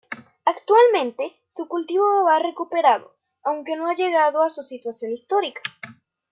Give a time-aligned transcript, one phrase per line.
[0.45, 3.13] Actualmente su cultivo va recuperando,
[3.43, 5.61] aunque no ha llegado a su situación histórica.